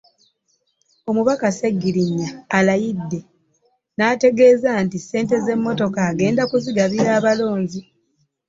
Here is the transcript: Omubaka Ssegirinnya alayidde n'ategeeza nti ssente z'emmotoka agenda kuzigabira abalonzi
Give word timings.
Omubaka 1.09 1.47
Ssegirinnya 1.51 2.29
alayidde 2.57 3.19
n'ategeeza 3.95 4.69
nti 4.85 4.97
ssente 5.01 5.35
z'emmotoka 5.45 5.99
agenda 6.11 6.41
kuzigabira 6.51 7.09
abalonzi 7.19 7.81